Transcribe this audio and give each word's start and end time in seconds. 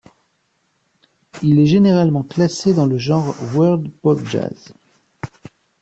Il 1.43 1.59
est 1.59 1.67
généralement 1.67 2.23
classé 2.23 2.73
dans 2.73 2.87
le 2.87 2.97
genre 2.97 3.35
world-pop-jazz. 3.53 4.73